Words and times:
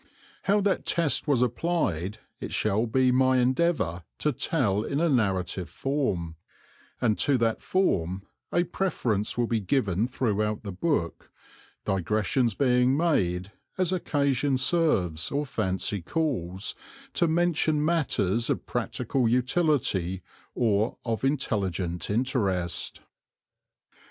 How 0.45 0.61
that 0.61 0.83
test 0.87 1.27
was 1.27 1.43
applied 1.43 2.17
it 2.39 2.51
shall 2.51 2.87
be 2.87 3.11
my 3.11 3.37
endeavour 3.37 4.03
to 4.17 4.31
tell 4.33 4.81
in 4.81 4.99
a 4.99 5.07
narrative 5.07 5.69
form, 5.69 6.37
and 6.99 7.19
to 7.19 7.37
that 7.37 7.61
form 7.61 8.23
a 8.51 8.63
preference 8.63 9.37
will 9.37 9.45
be 9.45 9.59
given 9.59 10.07
throughout 10.07 10.63
the 10.63 10.71
book, 10.71 11.29
digressions 11.85 12.55
being 12.55 12.97
made, 12.97 13.51
as 13.77 13.93
occasion 13.93 14.57
serves 14.57 15.29
or 15.29 15.45
fancy 15.45 16.01
calls, 16.01 16.73
to 17.13 17.27
mention 17.27 17.85
matters 17.85 18.49
of 18.49 18.65
practical 18.65 19.29
utility 19.29 20.23
or 20.55 20.97
of 21.05 21.23
intelligent 21.23 22.09
interest. 22.09 23.01